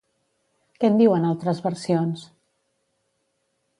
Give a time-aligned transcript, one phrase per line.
[0.79, 2.25] Què en diuen altres versions?